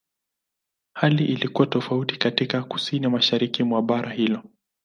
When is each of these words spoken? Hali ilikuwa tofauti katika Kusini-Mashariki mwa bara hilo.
Hali 0.95 1.25
ilikuwa 1.25 1.67
tofauti 1.67 2.17
katika 2.17 2.63
Kusini-Mashariki 2.63 3.63
mwa 3.63 3.81
bara 3.81 4.09
hilo. 4.11 4.43